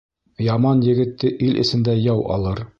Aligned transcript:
Яман 0.45 0.81
егетте 0.93 1.33
ил 1.49 1.61
эсендә 1.65 1.97
яу 2.09 2.29
алыр. 2.39 2.69